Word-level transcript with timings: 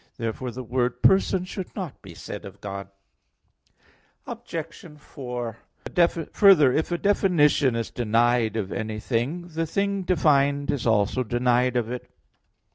Therefore 0.17 0.49
the 0.49 0.63
word 0.63 1.03
"person" 1.03 1.45
should 1.45 1.75
not 1.75 2.01
be 2.01 2.15
said 2.15 2.43
of 2.43 2.59
God. 2.59 2.87
Obj. 4.25 4.55
4: 4.97 5.57
Further, 6.31 6.73
if 6.73 6.91
a 6.91 6.97
definition 6.97 7.75
is 7.75 7.91
denied 7.91 8.55
of 8.55 8.71
anything, 8.71 9.49
the 9.49 9.67
thing 9.67 10.01
defined 10.01 10.71
is 10.71 10.87
also 10.87 11.21
denied 11.23 11.75
of 11.77 11.91
it. 11.91 12.09